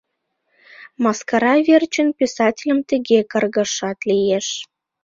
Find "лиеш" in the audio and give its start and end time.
4.09-4.47